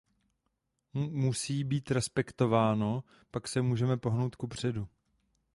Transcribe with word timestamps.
Musí 0.93 1.63
být 1.63 1.91
respektováno, 1.91 3.03
pak 3.31 3.47
se 3.47 3.61
můžeme 3.61 3.97
pohnout 3.97 4.35
kupředu. 4.35 4.87